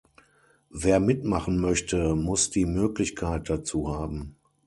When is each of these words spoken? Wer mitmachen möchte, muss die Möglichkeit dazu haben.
Wer 0.71 0.99
mitmachen 0.99 1.59
möchte, 1.61 2.15
muss 2.15 2.49
die 2.49 2.65
Möglichkeit 2.65 3.51
dazu 3.51 3.89
haben. 3.95 4.35